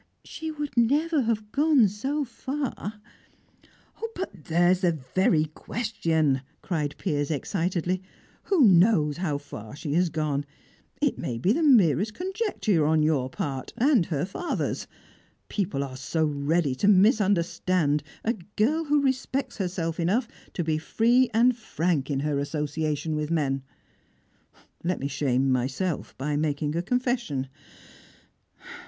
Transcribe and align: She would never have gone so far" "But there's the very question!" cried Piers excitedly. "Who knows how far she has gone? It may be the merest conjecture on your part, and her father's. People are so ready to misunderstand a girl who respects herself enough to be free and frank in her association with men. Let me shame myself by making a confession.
She 0.25 0.49
would 0.49 0.75
never 0.75 1.21
have 1.21 1.51
gone 1.51 1.87
so 1.87 2.25
far" 2.25 2.99
"But 4.15 4.45
there's 4.45 4.81
the 4.81 4.93
very 5.13 5.45
question!" 5.45 6.41
cried 6.63 6.95
Piers 6.97 7.29
excitedly. 7.29 8.01
"Who 8.45 8.61
knows 8.61 9.17
how 9.17 9.37
far 9.37 9.75
she 9.75 9.93
has 9.93 10.09
gone? 10.09 10.43
It 11.03 11.19
may 11.19 11.37
be 11.37 11.53
the 11.53 11.61
merest 11.61 12.15
conjecture 12.15 12.83
on 12.83 13.03
your 13.03 13.29
part, 13.29 13.73
and 13.77 14.07
her 14.07 14.25
father's. 14.25 14.87
People 15.49 15.83
are 15.83 15.97
so 15.97 16.25
ready 16.25 16.73
to 16.73 16.87
misunderstand 16.87 18.01
a 18.23 18.33
girl 18.55 18.85
who 18.85 19.03
respects 19.03 19.57
herself 19.57 19.99
enough 19.99 20.27
to 20.55 20.63
be 20.63 20.79
free 20.79 21.29
and 21.31 21.55
frank 21.55 22.09
in 22.09 22.21
her 22.21 22.39
association 22.39 23.15
with 23.15 23.29
men. 23.29 23.61
Let 24.83 24.99
me 24.99 25.07
shame 25.07 25.51
myself 25.51 26.17
by 26.17 26.37
making 26.37 26.75
a 26.75 26.81
confession. 26.81 27.49